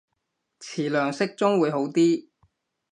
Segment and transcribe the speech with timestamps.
[0.59, 2.27] 詞量適中會好啲